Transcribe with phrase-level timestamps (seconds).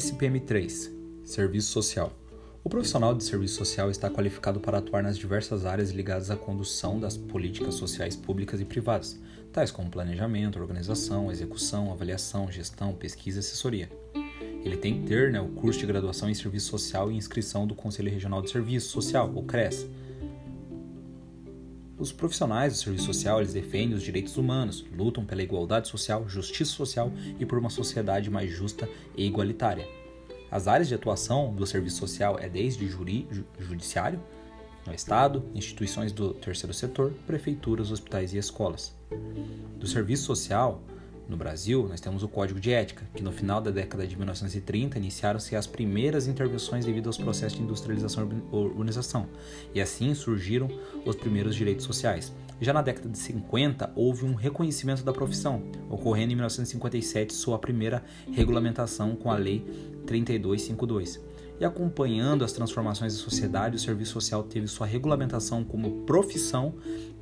[0.00, 0.90] SPM3
[1.22, 2.16] Serviço Social
[2.62, 7.00] o profissional de serviço social está qualificado para atuar nas diversas áreas ligadas à condução
[7.00, 9.18] das políticas sociais públicas e privadas,
[9.50, 13.90] tais como planejamento, organização, execução, avaliação, gestão, pesquisa e assessoria.
[14.62, 17.74] Ele tem que ter né, o curso de graduação em serviço social e inscrição do
[17.74, 19.86] Conselho Regional de Serviço Social, o CRES.
[21.98, 26.72] Os profissionais do serviço social eles defendem os direitos humanos, lutam pela igualdade social, justiça
[26.72, 29.99] social e por uma sociedade mais justa e igualitária.
[30.50, 33.28] As áreas de atuação do serviço social é desde juri,
[33.58, 34.20] judiciário,
[34.86, 38.92] no Estado, instituições do terceiro setor, prefeituras, hospitais e escolas.
[39.78, 40.82] Do serviço social,
[41.28, 44.98] no Brasil, nós temos o Código de Ética, que no final da década de 1930
[44.98, 49.28] iniciaram-se as primeiras intervenções devido aos processos de industrialização e urbanização,
[49.72, 50.68] e assim surgiram
[51.06, 52.32] os primeiros direitos sociais.
[52.60, 58.04] Já na década de 50, houve um reconhecimento da profissão, ocorrendo em 1957 sua primeira
[58.30, 59.64] regulamentação com a Lei
[60.06, 61.18] 3252.
[61.58, 66.74] E acompanhando as transformações da sociedade, o serviço social teve sua regulamentação como profissão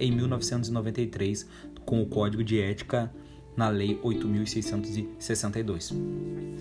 [0.00, 1.46] em 1993,
[1.84, 3.12] com o Código de Ética
[3.56, 5.94] na Lei 8.662.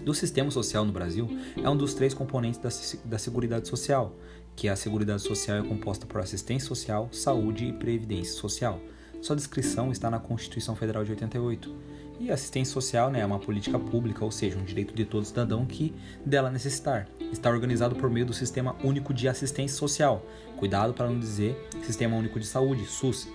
[0.03, 1.30] Do sistema social no Brasil,
[1.61, 2.69] é um dos três componentes da,
[3.05, 4.16] da Seguridade Social,
[4.56, 8.80] que a Seguridade Social é composta por assistência social, saúde e previdência social.
[9.22, 11.75] Sua descrição está na Constituição Federal de 88.
[12.20, 15.66] E assistência social né, é uma política pública, ou seja, um direito de todo cidadão
[15.66, 15.94] que
[16.25, 17.08] dela necessitar.
[17.31, 20.25] Está organizado por meio do Sistema Único de Assistência Social,
[20.56, 23.28] cuidado para não dizer Sistema Único de Saúde, SUS,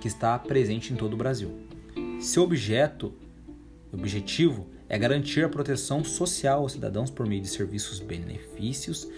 [0.00, 1.52] que está presente em todo o Brasil.
[2.20, 3.14] Seu objeto,
[3.92, 9.08] objetivo é garantir a proteção social aos cidadãos por meio de serviços, benefícios,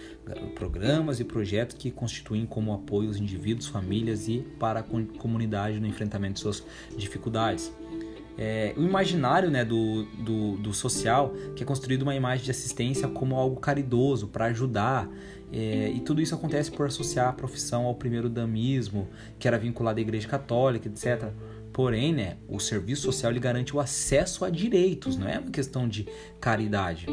[0.55, 5.85] programas e projetos que constituem como apoio aos indivíduos, famílias e para a comunidade no
[5.85, 6.63] enfrentamento de suas
[6.97, 7.71] dificuldades.
[8.39, 13.07] É, o imaginário né, do, do, do, social, que é construído uma imagem de assistência
[13.07, 15.07] como algo caridoso, para ajudar,
[15.51, 19.99] é, e tudo isso acontece por associar a profissão ao primeiro damismo, que era vinculado
[19.99, 21.31] à Igreja Católica, etc.
[21.77, 25.87] Porém, né, o serviço social ele garante o acesso a direitos, não é uma questão
[25.87, 26.07] de
[26.41, 27.05] caridade.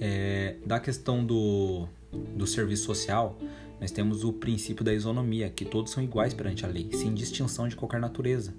[0.00, 1.86] É, da questão do,
[2.34, 3.38] do serviço social,
[3.78, 7.68] nós temos o princípio da isonomia, que todos são iguais perante a lei, sem distinção
[7.68, 8.54] de qualquer natureza.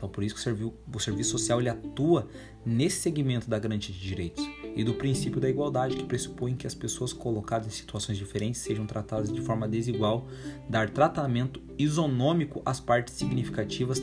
[0.00, 2.26] Então, por isso que o serviço, social ele atua
[2.64, 4.42] nesse segmento da garantia de direitos
[4.74, 8.86] e do princípio da igualdade, que pressupõe que as pessoas colocadas em situações diferentes sejam
[8.86, 10.26] tratadas de forma desigual,
[10.66, 14.02] dar tratamento isonômico às partes significativas,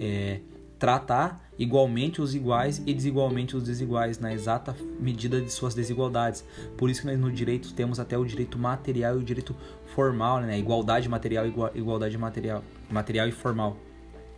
[0.00, 0.40] é,
[0.80, 6.42] tratar igualmente os iguais e desigualmente os desiguais, na exata medida de suas desigualdades.
[6.76, 9.54] Por isso que nós no direito temos até o direito material e o direito
[9.94, 10.58] formal, né?
[10.58, 13.76] Igualdade material igualdade material, material e formal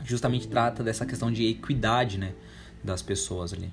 [0.04, 2.32] justamente trata dessa questão de equidade, né,
[2.82, 3.70] das pessoas ali.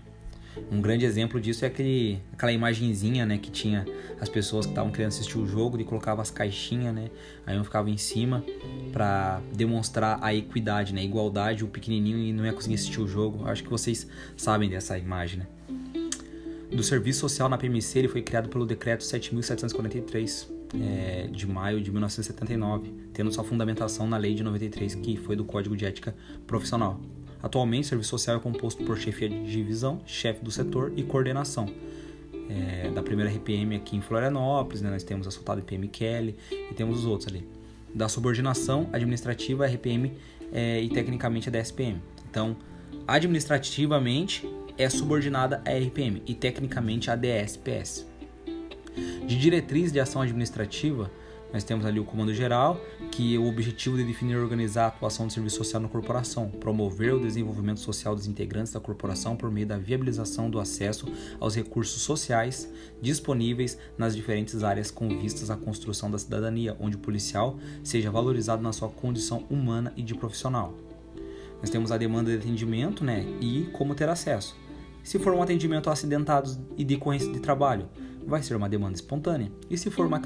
[0.71, 3.85] Um grande exemplo disso é aquele, aquela imagenzinha, né, que tinha
[4.19, 7.09] as pessoas que estavam querendo assistir o jogo e colocava as caixinhas, né,
[7.45, 8.43] aí um ficava em cima
[8.91, 13.47] para demonstrar a equidade, né, igualdade, o pequenininho e não ia conseguir assistir o jogo.
[13.47, 15.47] Acho que vocês sabem dessa imagem, né.
[16.71, 21.91] Do serviço social na PMC, ele foi criado pelo decreto 7743 é, de maio de
[21.91, 26.15] 1979, tendo sua fundamentação na Lei de 93, que foi do Código de Ética
[26.45, 27.01] Profissional.
[27.41, 31.73] Atualmente, o serviço social é composto por chefia de divisão, chefe do setor e coordenação.
[32.49, 36.73] É, da primeira RPM aqui em Florianópolis, né, nós temos a soltada RPM Kelly e
[36.73, 37.47] temos os outros ali.
[37.93, 40.13] Da subordinação administrativa, RPM
[40.51, 42.01] é, e tecnicamente a DSPM.
[42.29, 42.55] Então,
[43.07, 44.47] administrativamente
[44.79, 48.07] é subordinada à RPM e tecnicamente à DSPS.
[49.27, 51.11] De diretriz de ação administrativa,
[51.51, 52.79] nós temos ali o comando geral,
[53.11, 57.13] que o objetivo de definir e organizar a atuação do serviço social na corporação, promover
[57.13, 62.01] o desenvolvimento social dos integrantes da corporação por meio da viabilização do acesso aos recursos
[62.01, 68.11] sociais disponíveis nas diferentes áreas com vistas à construção da cidadania, onde o policial seja
[68.11, 70.73] valorizado na sua condição humana e de profissional.
[71.59, 74.68] Nós temos a demanda de atendimento né, e como ter acesso.
[75.03, 77.87] Se for um atendimento a acidentados e decorrência de trabalho,
[78.25, 79.51] vai ser uma demanda espontânea.
[79.69, 80.21] E se for uma,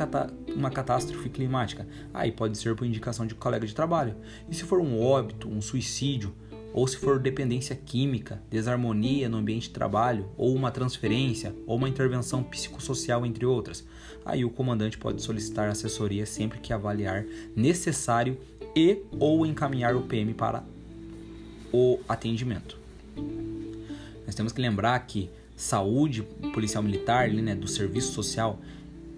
[0.56, 4.16] uma catástrofe climática, aí pode ser por indicação de colega de trabalho.
[4.50, 6.34] E se for um óbito, um suicídio,
[6.74, 11.88] ou se for dependência química, desarmonia no ambiente de trabalho, ou uma transferência, ou uma
[11.88, 13.86] intervenção psicossocial, entre outras,
[14.25, 17.25] aí o comandante pode solicitar assessoria sempre que avaliar
[17.56, 18.38] necessário
[18.75, 20.64] e ou encaminhar o PM para
[21.72, 22.78] o atendimento.
[24.25, 26.24] Nós temos que lembrar que saúde
[26.54, 28.60] policial militar, ali, né, do serviço social,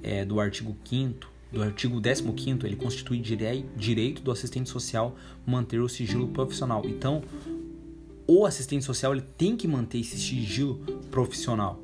[0.03, 5.15] é, do artigo 5 do artigo 15 ele constitui direito do assistente social
[5.45, 6.83] manter o sigilo profissional.
[6.85, 7.23] Então,
[8.27, 10.75] o assistente social ele tem que manter esse sigilo
[11.09, 11.79] profissional.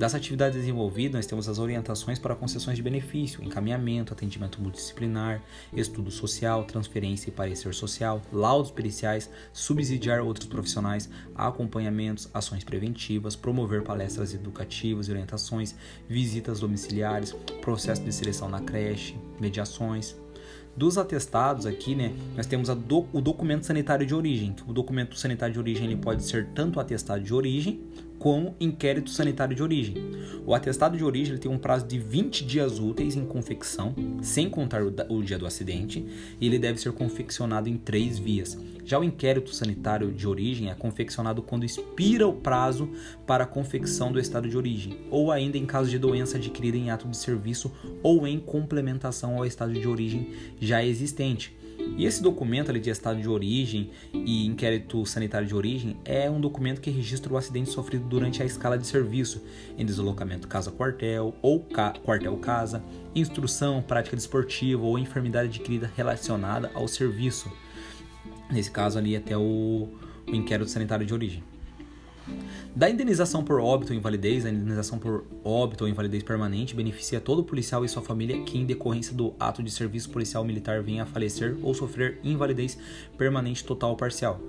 [0.00, 5.42] Das atividades desenvolvidas, nós temos as orientações para concessões de benefício, encaminhamento, atendimento multidisciplinar,
[5.74, 13.82] estudo social, transferência e parecer social, laudos periciais, subsidiar outros profissionais, acompanhamentos, ações preventivas, promover
[13.82, 15.74] palestras educativas e orientações,
[16.08, 20.16] visitas domiciliares, processo de seleção na creche, mediações,
[20.76, 24.54] dos atestados aqui, né, nós temos do, o documento sanitário de origem.
[24.66, 27.80] O documento sanitário de origem ele pode ser tanto atestado de origem
[28.18, 29.96] como inquérito sanitário de origem.
[30.46, 34.48] O atestado de origem ele tem um prazo de 20 dias úteis em confecção, sem
[34.48, 36.06] contar o, o dia do acidente,
[36.38, 38.58] e ele deve ser confeccionado em três vias.
[38.90, 42.90] Já o inquérito sanitário de origem é confeccionado quando expira o prazo
[43.24, 46.90] para a confecção do estado de origem, ou ainda em caso de doença adquirida em
[46.90, 47.70] ato de serviço
[48.02, 51.56] ou em complementação ao estado de origem já existente.
[51.96, 56.40] E esse documento ali de estado de origem e inquérito sanitário de origem é um
[56.40, 59.40] documento que registra o acidente sofrido durante a escala de serviço,
[59.78, 62.82] em deslocamento casa-quartel ou ca quartel-casa,
[63.14, 67.48] instrução, prática desportiva ou enfermidade adquirida relacionada ao serviço.
[68.50, 69.88] Nesse caso ali até o,
[70.26, 71.42] o inquérito sanitário de origem.
[72.74, 77.42] Da indenização por óbito ou invalidez, a indenização por óbito ou invalidez permanente beneficia todo
[77.42, 81.06] policial e sua família que, em decorrência do ato de serviço policial militar, venha a
[81.06, 82.78] falecer ou sofrer invalidez
[83.18, 84.40] permanente total ou parcial.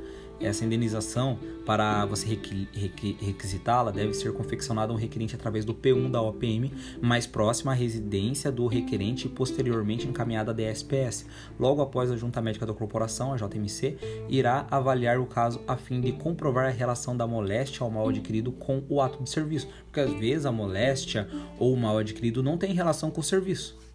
[0.41, 6.73] Essa indenização, para você requisitá-la, deve ser confeccionada um requerente através do P1 da OPM,
[6.99, 11.25] mais próxima à residência do requerente e posteriormente encaminhada à DSPS.
[11.59, 13.97] Logo após a Junta Médica da Corporação, a JMC,
[14.29, 18.51] irá avaliar o caso a fim de comprovar a relação da moléstia ao mal adquirido
[18.51, 21.29] com o ato de serviço, porque às vezes a moléstia
[21.59, 23.90] ou o mal adquirido não tem relação com o serviço.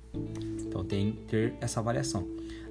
[0.67, 2.27] Então tem que ter essa avaliação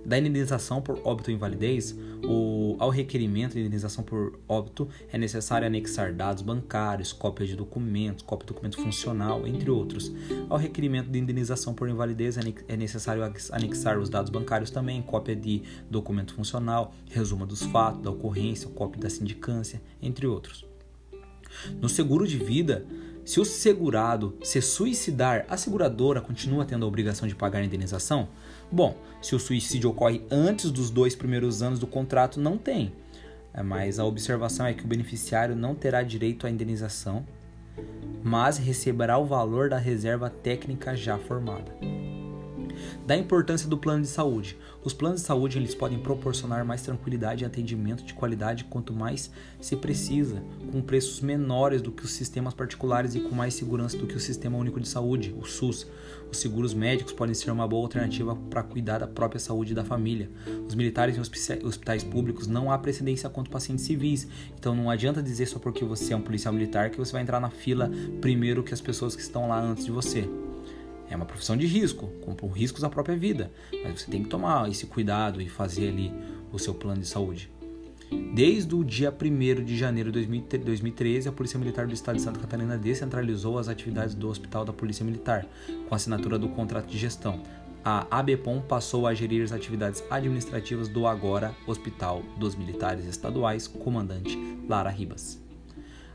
[0.05, 5.65] da indenização por óbito ou invalidez, o, ao requerimento de indenização por óbito é necessário
[5.65, 10.13] anexar dados bancários, cópias de documentos, cópia de documento funcional, entre outros.
[10.47, 15.63] Ao requerimento de indenização por invalidez é necessário anexar os dados bancários também, cópia de
[15.89, 20.65] documento funcional, resumo dos fatos, da ocorrência, cópia da sindicância, entre outros.
[21.81, 22.85] No seguro de vida,
[23.25, 28.29] se o segurado se suicidar, a seguradora continua tendo a obrigação de pagar a indenização?
[28.71, 32.93] Bom, se o suicídio ocorre antes dos dois primeiros anos do contrato, não tem.
[33.51, 37.25] É, mas a observação é que o beneficiário não terá direito à indenização,
[38.23, 41.75] mas receberá o valor da reserva técnica já formada.
[43.05, 44.57] Da importância do plano de saúde.
[44.83, 49.31] Os planos de saúde eles podem proporcionar mais tranquilidade e atendimento de qualidade quanto mais
[49.59, 54.05] se precisa, com preços menores do que os sistemas particulares e com mais segurança do
[54.05, 55.87] que o Sistema Único de Saúde, o SUS.
[56.31, 60.29] Os seguros médicos podem ser uma boa alternativa para cuidar da própria saúde da família.
[60.67, 64.27] Os militares em hospitais públicos não há precedência quanto pacientes civis,
[64.57, 67.39] então não adianta dizer só porque você é um policial militar que você vai entrar
[67.39, 67.89] na fila
[68.21, 70.29] primeiro que as pessoas que estão lá antes de você.
[71.09, 73.51] É uma profissão de risco, com riscos à própria vida,
[73.83, 76.11] mas você tem que tomar esse cuidado e fazer ali
[76.51, 77.49] o seu plano de saúde.
[78.33, 82.39] Desde o dia 1 de janeiro de 2013, a Polícia Militar do Estado de Santa
[82.39, 85.45] Catarina descentralizou as atividades do Hospital da Polícia Militar,
[85.87, 87.41] com assinatura do contrato de gestão.
[87.83, 94.37] A ABPOM passou a gerir as atividades administrativas do agora Hospital dos Militares Estaduais, comandante
[94.67, 95.39] Lara Ribas.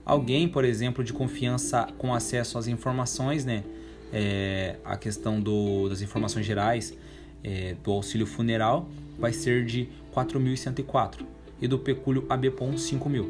[0.04, 3.62] Alguém, por exemplo, de confiança com acesso às informações, né?
[4.12, 6.96] É, a questão do, das informações gerais
[7.42, 8.88] é, do auxílio funeral
[9.18, 11.24] vai ser de 4.104
[11.60, 13.28] e do pecúlio ABPOM 5.000.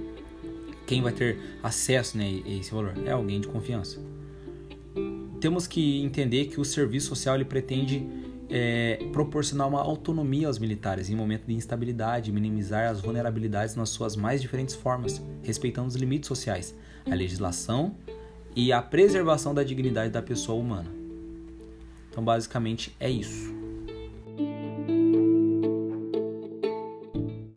[0.86, 2.94] Quem vai ter acesso né, a esse valor?
[3.04, 4.00] É alguém de confiança.
[5.40, 8.06] Temos que entender que o serviço social ele pretende
[8.50, 14.16] é, proporcionar uma autonomia aos militares em momento de instabilidade, minimizar as vulnerabilidades nas suas
[14.16, 16.74] mais diferentes formas, respeitando os limites sociais,
[17.08, 17.94] a legislação
[18.54, 20.90] e a preservação da dignidade da pessoa humana.
[22.10, 23.59] Então, basicamente, é isso.